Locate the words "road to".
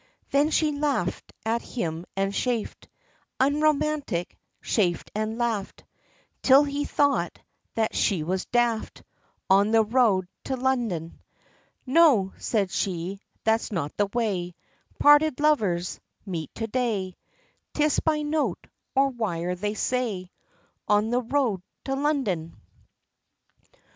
9.83-10.55, 21.21-21.95